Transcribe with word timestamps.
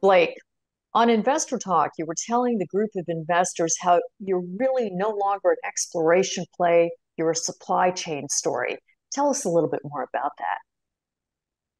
Blake, 0.00 0.36
on 0.94 1.08
Investor 1.08 1.56
Talk, 1.58 1.92
you 1.96 2.04
were 2.04 2.16
telling 2.26 2.58
the 2.58 2.66
group 2.66 2.90
of 2.96 3.04
investors 3.06 3.76
how 3.80 4.00
you're 4.18 4.42
really 4.58 4.90
no 4.92 5.10
longer 5.10 5.50
an 5.50 5.56
exploration 5.64 6.44
play, 6.56 6.90
you're 7.16 7.30
a 7.30 7.36
supply 7.36 7.92
chain 7.92 8.28
story. 8.28 8.76
Tell 9.12 9.30
us 9.30 9.44
a 9.44 9.48
little 9.48 9.70
bit 9.70 9.80
more 9.84 10.08
about 10.12 10.32
that. 10.38 10.58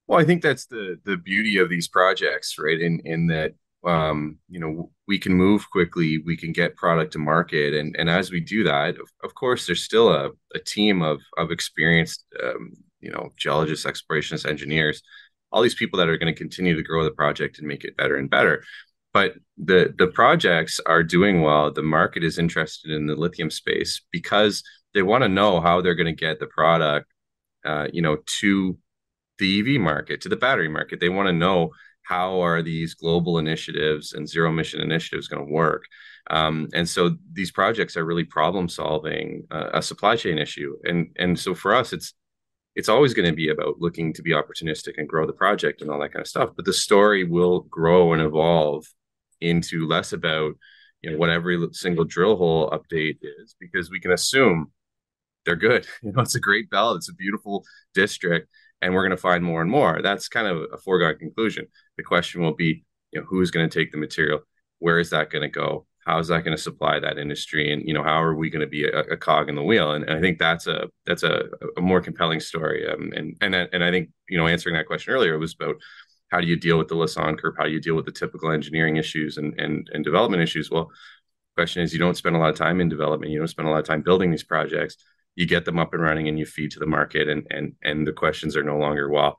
Well, 0.07 0.21
I 0.21 0.25
think 0.25 0.43
that's 0.43 0.67
the 0.67 1.01
the 1.05 1.17
beauty 1.17 1.59
of 1.59 1.69
these 1.69 1.89
projects, 1.89 2.57
right? 2.59 2.81
In 2.81 3.01
in 3.05 3.27
that 3.27 3.55
um, 3.85 4.39
you 4.49 4.61
know, 4.61 4.91
we 5.09 5.19
can 5.19 5.35
move 5.35 5.69
quickly, 5.71 6.19
we 6.25 6.37
can 6.37 6.53
get 6.53 6.77
product 6.77 7.13
to 7.13 7.19
market, 7.19 7.75
and 7.75 7.97
and 7.99 8.09
as 8.09 8.31
we 8.31 8.41
do 8.41 8.65
that, 8.65 8.91
of, 8.91 9.09
of 9.25 9.35
course, 9.35 9.67
there's 9.67 9.83
still 9.83 10.11
a, 10.11 10.31
a 10.55 10.59
team 10.59 11.03
of 11.03 11.21
of 11.37 11.51
experienced, 11.51 12.25
um, 12.43 12.73
you 13.01 13.11
know, 13.11 13.31
geologists, 13.37 13.87
explorationists, 13.87 14.49
engineers, 14.49 15.03
all 15.51 15.63
these 15.63 15.75
people 15.75 15.99
that 15.99 16.09
are 16.09 16.17
going 16.17 16.33
to 16.33 16.39
continue 16.39 16.77
to 16.77 16.83
grow 16.83 17.05
the 17.05 17.11
project 17.11 17.59
and 17.59 17.69
make 17.69 17.85
it 17.85 17.97
better 17.97 18.17
and 18.17 18.31
better. 18.31 18.63
But 19.13 19.35
the 19.59 19.95
the 19.99 20.07
projects 20.07 20.81
are 20.87 21.03
doing 21.03 21.43
well. 21.43 21.73
The 21.73 21.83
market 21.83 22.25
is 22.25 22.39
interested 22.39 22.93
in 22.93 23.07
the 23.07 23.17
lithium 23.17 23.51
space 23.51 24.01
because 24.11 24.63
they 24.95 25.03
want 25.03 25.23
to 25.23 25.29
know 25.29 25.61
how 25.61 25.81
they're 25.81 25.95
going 25.95 26.07
to 26.07 26.13
get 26.13 26.39
the 26.39 26.47
product, 26.47 27.07
uh, 27.65 27.89
you 27.93 28.03
know, 28.03 28.19
to 28.41 28.79
the 29.39 29.61
EV 29.61 29.81
market, 29.81 30.21
to 30.23 30.29
the 30.29 30.37
battery 30.37 30.69
market. 30.69 31.01
They 31.01 31.09
want 31.09 31.29
to 31.29 31.33
know 31.33 31.73
how 32.13 32.43
are 32.43 32.61
these 32.61 32.93
global 32.93 33.39
initiatives 33.39 34.13
and 34.13 34.29
zero 34.29 34.51
emission 34.51 34.83
initiatives 34.83 35.29
going 35.29 35.47
to 35.47 35.53
work. 35.53 35.85
Um, 36.29 36.69
and 36.75 36.87
so 36.87 37.17
these 37.33 37.51
projects 37.51 37.97
are 37.97 38.05
really 38.05 38.25
problem 38.25 38.69
solving 38.69 39.45
uh, 39.51 39.71
a 39.73 39.83
supply 39.83 40.17
chain 40.17 40.39
issue. 40.39 40.77
And 40.85 40.99
and 41.17 41.39
so 41.39 41.55
for 41.55 41.75
us, 41.75 41.95
it's 41.95 42.13
it's 42.75 42.91
always 42.91 43.15
going 43.15 43.31
to 43.31 43.35
be 43.35 43.49
about 43.49 43.81
looking 43.81 44.13
to 44.15 44.23
be 44.23 44.33
opportunistic 44.33 44.95
and 44.99 45.09
grow 45.09 45.27
the 45.27 45.41
project 45.45 45.81
and 45.81 45.91
all 45.91 46.01
that 46.01 46.13
kind 46.13 46.23
of 46.23 46.29
stuff. 46.29 46.51
But 46.55 46.67
the 46.67 46.73
story 46.73 47.25
will 47.25 47.61
grow 47.79 48.13
and 48.13 48.23
evolve 48.23 48.85
into 49.41 49.87
less 49.89 50.13
about 50.13 50.53
you 51.01 51.11
know 51.11 51.19
what 51.19 51.31
every 51.31 51.57
single 51.73 52.05
drill 52.05 52.37
hole 52.37 52.71
update 52.71 53.19
is 53.23 53.57
because 53.59 53.91
we 53.91 54.01
can 54.01 54.13
assume 54.13 54.71
they're 55.45 55.57
good. 55.69 55.87
You 56.03 56.13
know, 56.13 56.23
it's 56.23 56.35
a 56.35 56.49
great 56.49 56.69
belt. 56.69 56.99
It's 56.99 57.09
a 57.09 57.15
beautiful 57.25 57.65
district, 57.95 58.49
and 58.83 58.93
we're 58.93 59.07
going 59.07 59.19
to 59.19 59.29
find 59.31 59.43
more 59.43 59.63
and 59.63 59.71
more. 59.71 60.03
That's 60.03 60.29
kind 60.29 60.47
of 60.47 60.57
a 60.77 60.79
foregone 60.79 61.17
conclusion. 61.19 61.67
The 62.03 62.09
question 62.09 62.43
will 62.43 62.55
be, 62.55 62.85
you 63.13 63.21
know, 63.21 63.27
who's 63.29 63.53
going 63.53 63.69
to 63.69 63.79
take 63.79 63.93
the 63.93 63.97
material? 63.97 64.41
Where 64.81 64.99
is 64.99 65.11
that 65.11 65.31
going 65.31 65.43
to 65.43 65.49
go? 65.49 65.87
How 66.05 66.19
is 66.19 66.27
that 66.29 66.43
going 66.43 66.57
to 66.57 66.61
supply 66.61 66.99
that 66.99 67.17
industry? 67.17 67.73
And 67.73 67.87
you 67.87 67.95
know, 67.95 68.03
how 68.03 68.21
are 68.21 68.35
we 68.35 68.51
going 68.51 68.63
to 68.63 68.67
be 68.67 68.85
a, 68.85 69.03
a 69.03 69.17
cog 69.17 69.49
in 69.49 69.55
the 69.55 69.63
wheel? 69.63 69.93
And, 69.93 70.05
and, 70.05 70.19
I 70.19 70.21
think 70.21 70.41
that's 70.41 70.67
a 70.67 70.89
that's 71.07 71.23
a, 71.23 71.45
a 71.77 71.81
more 71.81 72.01
compelling 72.01 72.41
story. 72.41 72.91
Um, 72.91 73.13
and 73.15 73.37
and 73.41 73.55
and 73.55 73.85
I 73.85 73.93
think 73.93 74.09
you 74.29 74.37
know, 74.37 74.49
answering 74.49 74.75
that 74.75 74.89
question 74.89 75.15
earlier 75.15 75.39
was 75.39 75.55
about 75.55 75.77
how 76.33 76.41
do 76.41 76.49
you 76.49 76.57
deal 76.57 76.77
with 76.77 76.89
the 76.89 76.97
Lassonde 76.97 77.39
curve? 77.39 77.55
How 77.57 77.67
do 77.67 77.71
you 77.71 77.81
deal 77.81 77.95
with 77.95 78.07
the 78.07 78.11
typical 78.11 78.51
engineering 78.51 78.97
issues 78.97 79.37
and 79.37 79.55
and 79.61 79.89
and 79.93 80.03
development 80.03 80.43
issues? 80.43 80.73
Well, 80.73 80.87
the 80.87 81.63
question 81.63 81.85
is 81.85 81.93
you 81.93 82.01
don't 82.01 82.17
spend 82.17 82.35
a 82.35 82.41
lot 82.41 82.51
of 82.51 82.57
time 82.57 82.81
in 82.81 82.89
development. 82.89 83.31
You 83.31 83.39
don't 83.39 83.47
spend 83.47 83.69
a 83.69 83.71
lot 83.71 83.79
of 83.79 83.87
time 83.87 84.03
building 84.03 84.33
these 84.33 84.43
projects. 84.43 84.97
You 85.37 85.47
get 85.47 85.65
them 85.65 85.79
up 85.79 85.95
and 85.95 86.03
running 86.03 86.27
and 86.27 86.37
you 86.37 86.47
feed 86.47 86.73
to 86.73 86.81
the 86.81 86.87
market. 86.87 87.29
And 87.29 87.47
and 87.49 87.75
and 87.81 88.05
the 88.05 88.13
questions 88.13 88.57
are 88.57 88.65
no 88.65 88.77
longer 88.77 89.09
well, 89.09 89.39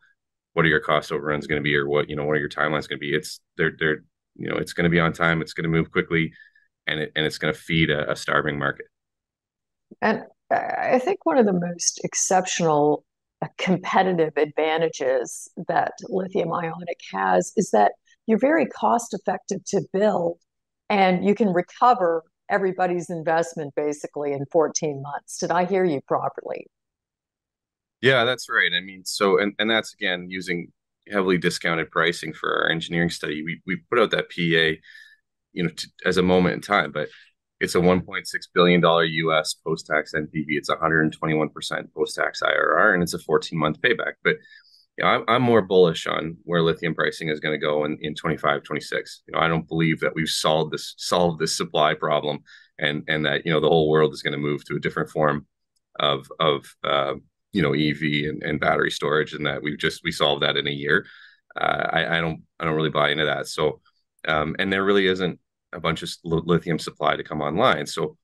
what 0.54 0.66
are 0.66 0.70
your 0.70 0.80
cost 0.80 1.12
overruns 1.12 1.48
going 1.48 1.59
to 1.59 1.64
be, 1.64 1.76
or 1.76 1.88
what 1.88 2.09
you 2.09 2.16
know, 2.16 2.26
what 2.26 2.34
are 2.34 2.40
your 2.40 2.50
timelines 2.50 2.88
going 2.88 2.98
to 2.98 2.98
be? 2.98 3.14
It's 3.14 3.40
they're 3.58 3.73
they're 3.78 4.04
you 4.36 4.50
know, 4.50 4.58
it's 4.58 4.73
going 4.73 4.86
to 4.86 4.90
be 4.90 5.00
on 5.00 5.14
time. 5.14 5.42
It's 5.42 5.54
going 5.54 5.64
to 5.64 5.70
move 5.70 5.92
quickly, 5.92 6.34
and 6.88 7.00
it 7.00 7.12
and 7.16 7.26
it's 7.26 7.38
going 7.38 7.54
to 7.54 7.59
feed 7.59 7.90
a, 7.90 8.12
a 8.12 8.16
starving 8.16 8.58
market. 8.58 8.86
And 10.02 10.24
I 10.52 11.00
think 11.00 11.26
one 11.26 11.38
of 11.38 11.46
the 11.46 11.54
most 11.54 12.02
exceptional 12.04 13.06
uh, 13.42 13.48
competitive 13.58 14.34
advantages 14.38 15.50
that 15.68 15.94
lithium 16.09 16.54
ionic 16.54 17.00
has 17.12 17.52
is 17.56 17.72
that 17.72 17.94
you're 18.26 18.40
very 18.40 18.66
cost 18.66 19.14
effective 19.14 19.64
to 19.66 19.81
build 19.92 20.40
and 20.90 21.25
you 21.25 21.36
can 21.36 21.50
recover 21.50 22.24
everybody's 22.50 23.09
investment 23.09 23.74
basically 23.75 24.31
in 24.34 24.46
14 24.52 25.02
months. 25.02 25.38
Did 25.38 25.52
I 25.52 25.66
hear 25.66 25.84
you 25.84 26.02
properly? 26.08 26.68
Yeah, 28.03 28.25
that's 28.25 28.50
right. 28.50 28.72
I 28.75 28.81
mean, 28.81 29.06
so 29.06 29.40
and 29.40 29.53
and 29.59 29.72
that's 29.72 29.94
again 29.94 30.28
using 30.30 30.74
heavily 31.09 31.38
discounted 31.38 31.90
pricing 31.90 32.34
for 32.34 32.53
our 32.64 32.69
engineering 32.69 33.09
study. 33.09 33.44
We 33.46 33.62
we 33.66 33.78
put 33.90 33.97
out 34.00 34.12
that 34.12 34.30
PEA, 34.30 34.81
you 35.53 35.64
know, 35.64 35.69
to, 35.69 35.88
as 36.06 36.18
a 36.18 36.22
moment 36.24 36.56
in 36.56 36.62
time, 36.62 36.92
but 36.92 37.08
it's 37.62 37.75
a 37.75 37.81
1.6 37.81 38.50
billion 38.53 38.81
dollar 38.81 39.06
US 39.06 39.53
post 39.56 39.88
tax 39.88 40.13
NPV. 40.13 40.58
It's 40.58 40.69
121 40.69 41.50
percent 41.50 41.94
post 41.94 42.16
tax 42.18 42.42
IRR, 42.44 42.94
and 42.94 43.03
it's 43.03 43.13
a 43.13 43.19
14 43.19 43.58
month 43.58 43.81
payback. 43.81 44.16
But 44.24 44.36
you 44.97 45.06
know, 45.06 45.09
I'm, 45.12 45.24
I'm 45.30 45.42
more 45.44 45.62
bullish 45.62 46.08
on 46.08 46.38
where 46.44 46.62
lithium 46.62 46.96
pricing 46.96 47.30
is 47.30 47.40
going 47.40 47.59
to 47.59 47.66
go 47.66 47.86
in, 47.86 47.97
in 48.02 48.16
25, 48.16 48.63
26. 48.63 49.24
You 49.28 49.34
know, 49.34 49.40
I 49.40 49.47
don't 49.47 49.68
believe 49.68 50.02
that 50.02 50.16
we've 50.16 50.30
solved 50.30 50.74
this 50.74 50.94
solved 50.97 51.40
this 51.40 51.58
supply 51.58 51.94
problem, 51.96 52.40
and 52.80 53.03
and 53.08 53.25
that 53.25 53.46
you 53.46 53.53
know 53.53 53.62
the 53.62 53.69
whole 53.69 53.90
world 53.90 54.13
is 54.13 54.24
going 54.24 54.34
to 54.34 54.40
move 54.40 54.66
to 54.66 54.75
a 54.75 54.81
different 54.81 55.09
form 55.09 55.47
of 56.00 56.31
of 56.40 56.66
uh, 56.84 57.16
you 57.53 57.62
know 57.62 57.74
EV 57.74 58.30
and, 58.30 58.44
and 58.44 58.59
battery 58.59 58.91
storage, 58.91 59.34
and 59.34 59.46
that 59.46 59.64
we've 59.64 59.78
just 59.78 60.02
we 60.03 60.12
solved 60.12 60.44
that 60.44 60.58
in 60.58 60.68
a 60.68 60.72
year. 60.72 61.06
Uh, 61.59 61.88
I, 61.91 62.18
I 62.18 62.22
don't 62.22 62.44
I 62.59 62.66
don't 62.66 62.75
really 62.75 62.90
buy 62.90 63.12
into 63.12 63.25
that. 63.25 63.47
So, 63.47 63.81
um, 64.28 64.56
and 64.59 64.72
there 64.74 64.84
really 64.84 65.08
isn't 65.08 65.40
a 65.72 65.80
bunch 65.80 66.03
of 66.03 66.09
lithium 66.24 66.80
supply 66.80 67.16
to 67.16 67.24
come 67.24 67.42
online. 67.42 67.86
So 67.88 68.18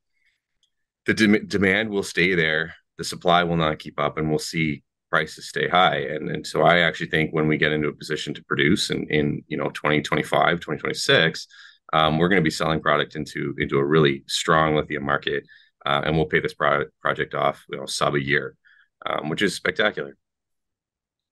the 1.05 1.13
de- 1.13 1.45
demand 1.45 1.89
will 1.89 2.03
stay 2.03 2.35
there. 2.35 2.75
The 2.97 3.03
supply 3.03 3.43
will 3.43 3.55
not 3.55 3.79
keep 3.79 3.99
up, 3.99 4.17
and 4.17 4.29
we'll 4.29 4.39
see 4.39 4.83
prices 5.09 5.49
stay 5.49 5.67
high. 5.67 5.97
And, 5.97 6.29
and 6.29 6.45
so 6.45 6.61
I 6.61 6.79
actually 6.79 7.09
think 7.09 7.31
when 7.31 7.47
we 7.47 7.57
get 7.57 7.71
into 7.71 7.87
a 7.87 7.93
position 7.93 8.33
to 8.35 8.43
produce 8.43 8.89
in, 8.89 9.07
in 9.09 9.43
you 9.47 9.57
know 9.57 9.69
2025, 9.69 10.59
2026, 10.59 11.47
um, 11.93 12.17
we're 12.17 12.29
going 12.29 12.41
to 12.41 12.43
be 12.43 12.51
selling 12.51 12.81
product 12.81 13.15
into 13.15 13.55
into 13.57 13.77
a 13.77 13.85
really 13.85 14.23
strong 14.27 14.75
lithium 14.75 15.05
market, 15.05 15.43
uh, 15.85 16.01
and 16.05 16.15
we'll 16.15 16.25
pay 16.25 16.39
this 16.39 16.53
product 16.53 16.91
project 17.01 17.33
off 17.33 17.65
you 17.69 17.77
know 17.77 17.85
sub 17.85 18.15
a 18.15 18.23
year, 18.23 18.55
um, 19.05 19.29
which 19.29 19.41
is 19.41 19.55
spectacular. 19.55 20.17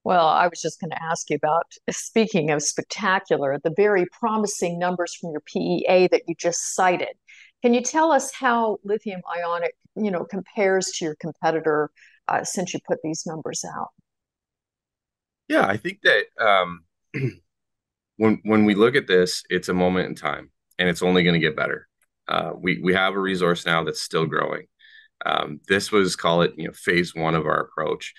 Well, 0.04 0.28
I 0.28 0.48
was 0.48 0.62
just 0.62 0.80
going 0.80 0.92
to 0.92 1.04
ask 1.04 1.30
you 1.30 1.36
about 1.36 1.66
speaking 1.90 2.50
of 2.52 2.62
spectacular, 2.62 3.60
the 3.62 3.74
very 3.76 4.06
promising 4.18 4.80
numbers 4.80 5.14
from 5.14 5.32
your 5.32 5.42
PEA 5.42 6.08
that 6.12 6.22
you 6.28 6.36
just 6.36 6.76
cited. 6.76 7.10
Can 7.62 7.74
you 7.74 7.82
tell 7.82 8.12
us 8.12 8.34
how 8.34 8.78
lithium 8.86 9.22
ionic, 9.38 9.74
you 9.98 10.10
know, 10.10 10.24
compares 10.24 10.86
to 10.96 11.06
your 11.06 11.16
competitor 11.16 11.92
uh, 12.30 12.46
since 12.46 12.74
you 12.74 12.80
put 12.88 13.00
these 13.04 13.24
numbers 13.26 13.66
out? 13.76 13.90
Yeah, 15.50 15.66
I 15.66 15.76
think 15.76 16.00
that 16.04 16.26
um, 16.40 16.86
when 18.18 18.40
when 18.44 18.64
we 18.64 18.76
look 18.76 18.96
at 18.96 19.08
this, 19.08 19.44
it's 19.50 19.70
a 19.70 19.74
moment 19.74 20.08
in 20.08 20.16
time, 20.16 20.52
and 20.78 20.88
it's 20.88 21.02
only 21.02 21.24
going 21.24 21.34
to 21.34 21.46
get 21.46 21.58
better. 21.58 21.88
Uh, 22.28 22.52
we 22.56 22.80
we 22.82 22.94
have 22.94 23.16
a 23.16 23.20
resource 23.20 23.66
now 23.66 23.84
that's 23.84 24.02
still 24.02 24.26
growing. 24.26 24.68
Um, 25.26 25.60
this 25.68 25.92
was 25.92 26.16
call 26.16 26.42
it 26.42 26.54
you 26.58 26.68
know 26.68 26.74
phase 26.74 27.16
one 27.16 27.36
of 27.36 27.46
our 27.46 27.60
approach 27.60 28.14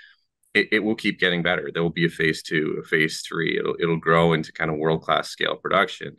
it, 0.54 0.68
it 0.72 0.78
will 0.80 0.94
keep 0.94 1.20
getting 1.20 1.42
better. 1.42 1.70
There 1.72 1.82
will 1.82 1.90
be 1.90 2.06
a 2.06 2.10
phase 2.10 2.42
two, 2.42 2.80
a 2.82 2.86
phase 2.86 3.22
three. 3.26 3.58
It'll 3.58 3.76
it'll 3.80 3.98
grow 3.98 4.32
into 4.32 4.52
kind 4.52 4.70
of 4.70 4.78
world 4.78 5.02
class 5.02 5.28
scale 5.28 5.56
production. 5.56 6.16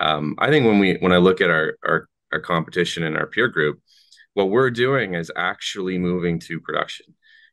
Um, 0.00 0.34
I 0.38 0.48
think 0.48 0.66
when 0.66 0.78
we 0.78 0.94
when 0.94 1.12
I 1.12 1.18
look 1.18 1.40
at 1.40 1.50
our, 1.50 1.76
our 1.84 2.08
our 2.32 2.40
competition 2.40 3.02
and 3.02 3.16
our 3.16 3.26
peer 3.26 3.48
group, 3.48 3.80
what 4.34 4.50
we're 4.50 4.70
doing 4.70 5.14
is 5.14 5.30
actually 5.36 5.98
moving 5.98 6.38
to 6.40 6.60
production. 6.60 7.06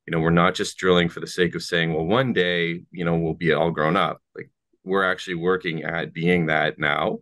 You 0.06 0.12
know, 0.12 0.20
we're 0.20 0.30
not 0.32 0.56
just 0.56 0.78
drilling 0.78 1.10
for 1.10 1.20
the 1.20 1.28
sake 1.28 1.56
of 1.56 1.64
saying, 1.64 1.94
well, 1.94 2.06
one 2.06 2.34
day, 2.34 2.84
you 2.92 3.06
know, 3.06 3.18
we'll 3.18 3.34
be 3.34 3.54
all 3.54 3.72
grown 3.72 3.96
up. 3.96 4.22
Like 4.36 4.50
we're 4.84 5.04
actually 5.04 5.36
working 5.36 5.84
at 5.84 6.14
being 6.14 6.48
that 6.48 6.80
now. 6.80 7.20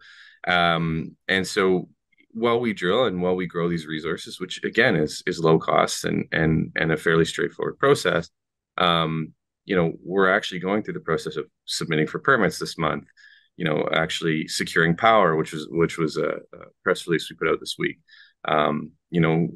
Um, 0.47 1.17
and 1.27 1.45
so 1.45 1.89
while 2.37 2.59
we 2.59 2.73
drill 2.73 3.05
and 3.05 3.21
while 3.21 3.35
we 3.35 3.47
grow 3.47 3.67
these 3.67 3.87
resources, 3.87 4.39
which 4.39 4.63
again 4.63 4.95
is 4.95 5.23
is 5.25 5.39
low 5.39 5.57
cost 5.59 6.05
and 6.05 6.25
and 6.31 6.71
and 6.75 6.91
a 6.91 6.97
fairly 6.97 7.25
straightforward 7.25 7.77
process, 7.79 8.29
um, 8.77 9.33
you 9.65 9.75
know, 9.75 9.93
we're 10.03 10.29
actually 10.29 10.59
going 10.59 10.83
through 10.83 10.93
the 10.93 10.99
process 10.99 11.35
of 11.35 11.45
submitting 11.65 12.07
for 12.07 12.19
permits 12.19 12.59
this 12.59 12.77
month. 12.77 13.05
You 13.57 13.65
know, 13.65 13.89
actually 13.91 14.47
securing 14.47 14.95
power, 14.95 15.35
which 15.35 15.51
was 15.51 15.67
which 15.71 15.97
was 15.97 16.15
a, 16.17 16.29
a 16.29 16.59
press 16.83 17.07
release 17.07 17.27
we 17.29 17.35
put 17.35 17.49
out 17.49 17.59
this 17.59 17.75
week. 17.79 17.97
Um, 18.45 18.91
you 19.09 19.19
know, 19.19 19.47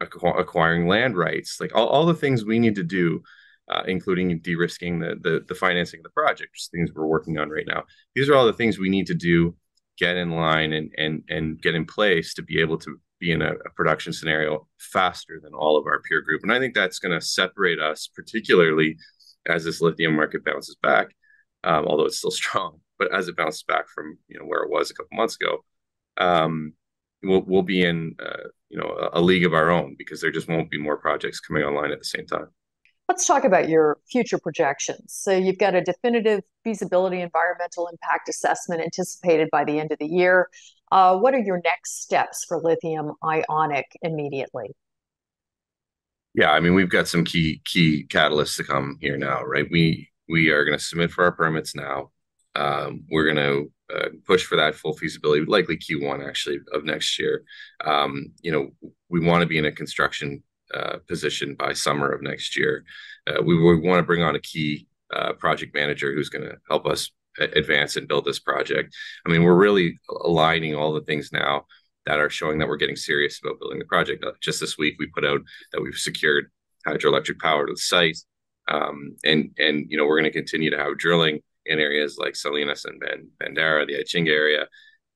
acquiring 0.00 0.88
land 0.88 1.14
rights, 1.16 1.58
like 1.60 1.74
all, 1.74 1.88
all 1.88 2.06
the 2.06 2.14
things 2.14 2.44
we 2.44 2.58
need 2.58 2.74
to 2.76 2.82
do, 2.82 3.22
uh, 3.70 3.82
including 3.86 4.38
de-risking 4.40 4.98
the, 4.98 5.16
the 5.20 5.44
the 5.46 5.54
financing 5.54 6.00
of 6.00 6.04
the 6.04 6.10
project, 6.10 6.52
things 6.72 6.90
we're 6.94 7.06
working 7.06 7.38
on 7.38 7.50
right 7.50 7.66
now. 7.66 7.84
These 8.14 8.28
are 8.30 8.34
all 8.34 8.46
the 8.46 8.52
things 8.52 8.78
we 8.78 8.88
need 8.88 9.08
to 9.08 9.14
do, 9.14 9.54
get 9.98 10.16
in 10.16 10.30
line 10.30 10.72
and 10.72 10.90
and 10.98 11.22
and 11.28 11.60
get 11.60 11.74
in 11.74 11.84
place 11.84 12.34
to 12.34 12.42
be 12.42 12.60
able 12.60 12.78
to 12.78 13.00
be 13.20 13.32
in 13.32 13.42
a, 13.42 13.52
a, 13.52 13.70
production 13.76 14.12
scenario 14.12 14.66
faster 14.78 15.40
than 15.42 15.54
all 15.54 15.76
of 15.78 15.86
our 15.86 16.02
peer 16.02 16.20
group. 16.20 16.42
And 16.42 16.52
I 16.52 16.58
think 16.58 16.74
that's 16.74 16.98
going 16.98 17.18
to 17.18 17.24
separate 17.24 17.78
us, 17.78 18.08
particularly 18.14 18.96
as 19.46 19.64
this 19.64 19.80
lithium 19.80 20.16
market 20.16 20.44
bounces 20.44 20.76
back, 20.82 21.14
um, 21.62 21.86
although 21.86 22.06
it's 22.06 22.18
still 22.18 22.30
strong. 22.42 22.80
But 22.98 23.14
as 23.14 23.28
it 23.28 23.36
bounces 23.36 23.62
back 23.62 23.88
from 23.88 24.18
you 24.28 24.38
know 24.38 24.44
where 24.44 24.62
it 24.62 24.70
was 24.70 24.90
a 24.90 24.94
couple 24.94 25.16
months 25.16 25.36
ago, 25.36 25.64
um, 26.18 26.74
we'll 27.22 27.42
we'll 27.46 27.62
be 27.62 27.84
in 27.84 28.14
uh, 28.24 28.48
you 28.68 28.78
know 28.78 29.10
a, 29.12 29.20
a 29.20 29.22
league 29.22 29.44
of 29.44 29.54
our 29.54 29.70
own 29.70 29.96
because 29.98 30.20
there 30.20 30.30
just 30.30 30.48
won't 30.48 30.70
be 30.70 30.78
more 30.78 30.96
projects 30.96 31.40
coming 31.40 31.62
online 31.62 31.92
at 31.92 31.98
the 31.98 32.04
same 32.04 32.26
time. 32.26 32.48
Let's 33.08 33.26
talk 33.26 33.44
about 33.44 33.68
your 33.68 33.98
future 34.10 34.38
projections. 34.38 35.12
So 35.12 35.32
you've 35.32 35.58
got 35.58 35.74
a 35.74 35.80
definitive 35.80 36.42
feasibility 36.62 37.20
environmental 37.20 37.88
impact 37.88 38.28
assessment 38.28 38.80
anticipated 38.80 39.48
by 39.50 39.64
the 39.64 39.78
end 39.78 39.92
of 39.92 39.98
the 39.98 40.06
year. 40.06 40.48
Uh, 40.90 41.18
what 41.18 41.34
are 41.34 41.40
your 41.40 41.60
next 41.64 42.02
steps 42.02 42.44
for 42.46 42.60
lithium 42.60 43.12
ionic 43.22 43.86
immediately? 44.02 44.74
Yeah, 46.34 46.50
I 46.50 46.60
mean, 46.60 46.74
we've 46.74 46.90
got 46.90 47.06
some 47.06 47.24
key 47.24 47.60
key 47.64 48.06
catalysts 48.08 48.56
to 48.56 48.64
come 48.64 48.98
here 49.00 49.16
now, 49.16 49.42
right? 49.44 49.66
We 49.70 50.08
we 50.28 50.48
are 50.48 50.64
going 50.64 50.76
to 50.76 50.82
submit 50.84 51.10
for 51.12 51.24
our 51.24 51.32
permits 51.32 51.74
now. 51.76 52.10
Um, 52.56 53.04
we're 53.10 53.32
going 53.32 53.36
to 53.36 53.72
uh, 53.94 54.08
push 54.26 54.44
for 54.44 54.56
that 54.56 54.74
full 54.74 54.94
feasibility, 54.94 55.44
likely 55.44 55.76
Q1 55.76 56.26
actually 56.26 56.58
of 56.72 56.84
next 56.84 57.18
year. 57.18 57.44
Um, 57.84 58.32
you 58.40 58.50
know, 58.50 58.70
we 59.08 59.20
want 59.20 59.42
to 59.42 59.46
be 59.46 59.58
in 59.58 59.66
a 59.66 59.72
construction 59.72 60.42
uh, 60.74 60.98
position 61.08 61.54
by 61.54 61.72
summer 61.72 62.10
of 62.10 62.22
next 62.22 62.56
year. 62.56 62.84
Uh, 63.26 63.42
we, 63.42 63.56
we 63.56 63.78
want 63.78 63.98
to 63.98 64.06
bring 64.06 64.22
on 64.22 64.34
a 64.34 64.40
key 64.40 64.86
uh, 65.14 65.32
project 65.34 65.74
manager 65.74 66.12
who's 66.12 66.28
going 66.28 66.44
to 66.44 66.56
help 66.68 66.86
us 66.86 67.10
advance 67.38 67.96
and 67.96 68.08
build 68.08 68.24
this 68.24 68.38
project. 68.38 68.94
I 69.26 69.30
mean, 69.30 69.42
we're 69.42 69.54
really 69.54 69.98
aligning 70.24 70.74
all 70.74 70.92
the 70.92 71.00
things 71.02 71.30
now 71.32 71.64
that 72.06 72.18
are 72.18 72.30
showing 72.30 72.58
that 72.58 72.68
we're 72.68 72.76
getting 72.76 72.96
serious 72.96 73.40
about 73.42 73.58
building 73.58 73.78
the 73.78 73.84
project. 73.86 74.24
Uh, 74.24 74.32
just 74.40 74.60
this 74.60 74.78
week, 74.78 74.96
we 74.98 75.06
put 75.06 75.24
out 75.24 75.40
that 75.72 75.80
we've 75.80 75.94
secured 75.94 76.50
hydroelectric 76.86 77.40
power 77.40 77.66
to 77.66 77.72
the 77.72 77.78
site, 77.78 78.18
um, 78.68 79.16
and 79.24 79.50
and 79.58 79.86
you 79.88 79.96
know 79.96 80.04
we're 80.04 80.20
going 80.20 80.30
to 80.30 80.38
continue 80.38 80.70
to 80.70 80.78
have 80.78 80.98
drilling 80.98 81.40
in 81.66 81.78
areas 81.78 82.18
like 82.18 82.36
Salinas 82.36 82.84
and 82.84 83.02
Bandeira, 83.40 83.86
the 83.86 83.94
Itinga 83.94 84.28
area. 84.28 84.66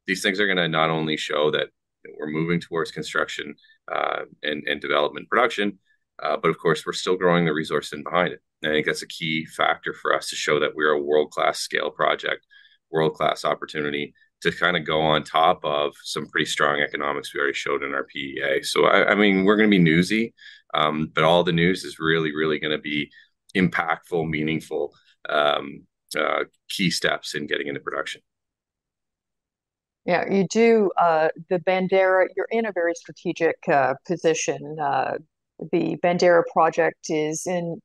These 0.06 0.22
things 0.22 0.40
are 0.40 0.46
going 0.46 0.56
to 0.56 0.68
not 0.68 0.90
only 0.90 1.16
show 1.18 1.50
that 1.50 1.68
we're 2.18 2.30
moving 2.30 2.60
towards 2.60 2.90
construction 2.90 3.54
uh, 3.90 4.22
and, 4.42 4.62
and 4.66 4.80
development 4.80 5.28
production, 5.28 5.78
uh, 6.22 6.36
but 6.36 6.48
of 6.48 6.58
course, 6.58 6.84
we're 6.84 6.92
still 6.92 7.16
growing 7.16 7.44
the 7.44 7.52
resource 7.52 7.92
in 7.92 8.02
behind 8.02 8.32
it. 8.32 8.40
And 8.62 8.72
I 8.72 8.76
think 8.76 8.86
that's 8.86 9.02
a 9.02 9.08
key 9.08 9.46
factor 9.46 9.94
for 9.94 10.14
us 10.14 10.30
to 10.30 10.36
show 10.36 10.58
that 10.60 10.74
we're 10.74 10.92
a 10.92 11.02
world 11.02 11.30
class 11.30 11.60
scale 11.60 11.90
project, 11.90 12.46
world 12.90 13.14
class 13.14 13.44
opportunity 13.44 14.14
to 14.42 14.52
kind 14.52 14.76
of 14.76 14.84
go 14.84 15.00
on 15.00 15.24
top 15.24 15.60
of 15.64 15.94
some 16.02 16.26
pretty 16.28 16.46
strong 16.46 16.80
economics 16.80 17.34
we 17.34 17.40
already 17.40 17.54
showed 17.54 17.82
in 17.82 17.94
our 17.94 18.04
PEA. 18.04 18.62
So, 18.62 18.86
I, 18.86 19.10
I 19.10 19.14
mean, 19.14 19.44
we're 19.44 19.56
going 19.56 19.68
to 19.68 19.76
be 19.76 19.82
newsy, 19.82 20.34
um, 20.74 21.10
but 21.14 21.24
all 21.24 21.44
the 21.44 21.52
news 21.52 21.84
is 21.84 21.98
really, 21.98 22.34
really 22.34 22.58
going 22.58 22.76
to 22.76 22.78
be 22.78 23.10
impactful, 23.56 24.28
meaningful 24.28 24.94
um, 25.28 25.82
uh, 26.18 26.44
key 26.68 26.90
steps 26.90 27.34
in 27.34 27.46
getting 27.46 27.66
into 27.66 27.80
production. 27.80 28.20
Yeah, 30.08 30.24
you 30.32 30.46
do 30.48 30.90
uh, 30.96 31.28
the 31.50 31.58
Bandeira. 31.58 32.28
You're 32.34 32.48
in 32.50 32.64
a 32.64 32.72
very 32.72 32.94
strategic 32.94 33.56
uh, 33.70 33.92
position. 34.06 34.78
Uh, 34.80 35.18
the 35.70 35.98
Bandeira 36.02 36.44
project 36.50 37.10
is 37.10 37.46
in 37.46 37.82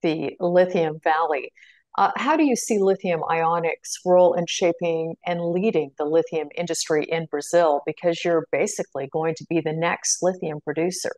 the 0.00 0.38
Lithium 0.40 0.98
Valley. 1.04 1.52
Uh, 1.98 2.12
how 2.16 2.34
do 2.34 2.44
you 2.44 2.56
see 2.56 2.78
Lithium 2.78 3.20
Ionic's 3.28 4.00
role 4.06 4.32
in 4.32 4.46
shaping 4.48 5.16
and 5.26 5.50
leading 5.50 5.90
the 5.98 6.06
lithium 6.06 6.48
industry 6.56 7.04
in 7.10 7.26
Brazil? 7.26 7.82
Because 7.84 8.24
you're 8.24 8.46
basically 8.50 9.10
going 9.12 9.34
to 9.34 9.44
be 9.50 9.60
the 9.60 9.74
next 9.74 10.22
lithium 10.22 10.62
producer. 10.62 11.12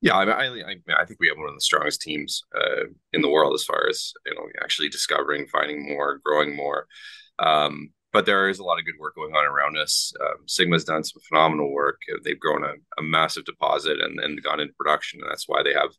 Yeah, 0.00 0.14
I, 0.14 0.24
I, 0.24 0.76
I 0.98 1.04
think 1.04 1.20
we 1.20 1.28
have 1.28 1.36
one 1.36 1.48
of 1.48 1.54
the 1.54 1.60
strongest 1.60 2.00
teams 2.00 2.42
uh, 2.56 2.84
in 3.12 3.20
the 3.20 3.30
world 3.30 3.52
as 3.54 3.64
far 3.64 3.86
as 3.86 4.14
you 4.24 4.34
know 4.34 4.46
actually 4.62 4.88
discovering, 4.88 5.46
finding 5.46 5.86
more, 5.86 6.20
growing 6.24 6.56
more. 6.56 6.86
Um, 7.38 7.90
but 8.14 8.26
there 8.26 8.48
is 8.48 8.60
a 8.60 8.64
lot 8.64 8.78
of 8.78 8.84
good 8.86 8.94
work 9.00 9.16
going 9.16 9.34
on 9.34 9.44
around 9.44 9.76
us. 9.76 10.12
Um, 10.20 10.46
Sigma's 10.46 10.84
done 10.84 11.02
some 11.02 11.20
phenomenal 11.28 11.72
work. 11.72 12.00
They've 12.22 12.38
grown 12.38 12.62
a, 12.62 12.74
a 12.96 13.02
massive 13.02 13.44
deposit 13.44 13.98
and 14.00 14.16
then 14.16 14.36
gone 14.42 14.60
into 14.60 14.72
production, 14.74 15.20
and 15.20 15.28
that's 15.28 15.48
why 15.48 15.64
they 15.64 15.74
have 15.74 15.90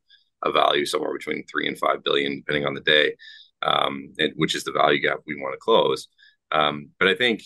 a 0.46 0.52
value 0.52 0.86
somewhere 0.86 1.12
between 1.12 1.44
three 1.46 1.68
and 1.68 1.78
five 1.78 2.06
billion, 2.06 2.38
depending 2.38 2.66
on 2.66 2.74
the 2.74 2.80
day, 2.80 3.16
um, 3.64 4.14
and, 4.18 4.32
which 4.38 4.56
is 4.56 4.64
the 4.64 4.72
value 4.72 5.02
gap 5.02 5.20
we 5.28 5.36
want 5.36 5.56
to 5.56 5.60
close. 5.60 6.08
Um, 6.54 6.90
but 7.00 7.10
I 7.10 7.16
think 7.16 7.44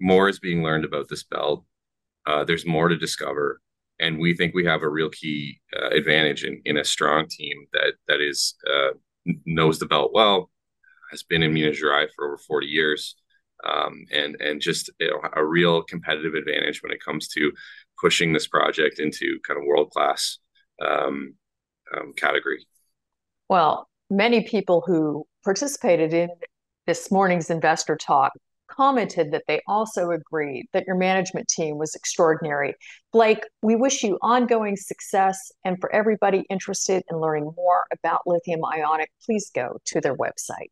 more 0.00 0.28
is 0.28 0.38
being 0.38 0.62
learned 0.62 0.84
about 0.84 1.08
this 1.08 1.24
belt. 1.24 1.64
Uh, 2.26 2.44
there's 2.44 2.64
more 2.64 2.86
to 2.86 2.96
discover, 2.96 3.60
and 3.98 4.20
we 4.20 4.36
think 4.36 4.54
we 4.54 4.66
have 4.66 4.82
a 4.82 4.88
real 4.88 5.10
key 5.10 5.60
uh, 5.76 5.88
advantage 5.88 6.44
in, 6.44 6.62
in 6.64 6.76
a 6.76 6.84
strong 6.84 7.26
team 7.28 7.66
that 7.72 7.94
that 8.06 8.20
is 8.20 8.54
uh, 8.72 8.90
knows 9.44 9.80
the 9.80 9.86
belt 9.86 10.12
well, 10.14 10.48
has 11.10 11.24
been 11.24 11.42
in 11.42 11.52
Minas 11.52 11.82
Gerais 11.82 12.06
for 12.14 12.28
over 12.28 12.38
40 12.38 12.68
years 12.68 13.16
um, 13.66 14.04
and 14.12 14.36
and 14.40 14.60
just 14.60 14.90
you 15.00 15.08
know, 15.08 15.20
a 15.34 15.44
real 15.44 15.82
competitive 15.82 16.34
advantage 16.34 16.82
when 16.82 16.92
it 16.92 17.02
comes 17.04 17.28
to 17.28 17.52
pushing 18.00 18.32
this 18.32 18.46
project 18.46 18.98
into 18.98 19.38
kind 19.46 19.58
of 19.58 19.66
world 19.66 19.90
class 19.90 20.38
um, 20.84 21.34
um, 21.96 22.12
category. 22.16 22.66
Well, 23.48 23.88
many 24.10 24.44
people 24.44 24.82
who 24.86 25.26
participated 25.44 26.12
in 26.12 26.28
this 26.86 27.10
morning's 27.10 27.50
investor 27.50 27.96
talk 27.96 28.32
commented 28.68 29.30
that 29.30 29.44
they 29.46 29.60
also 29.66 30.10
agreed 30.10 30.66
that 30.72 30.86
your 30.86 30.96
management 30.96 31.48
team 31.48 31.78
was 31.78 31.94
extraordinary. 31.94 32.74
Blake, 33.12 33.40
we 33.62 33.76
wish 33.76 34.02
you 34.02 34.18
ongoing 34.22 34.76
success. 34.76 35.52
And 35.64 35.78
for 35.80 35.92
everybody 35.94 36.44
interested 36.50 37.04
in 37.10 37.18
learning 37.18 37.52
more 37.56 37.84
about 37.92 38.22
lithium 38.26 38.64
ionic, 38.64 39.10
please 39.24 39.50
go 39.54 39.78
to 39.86 40.00
their 40.00 40.16
website. 40.16 40.70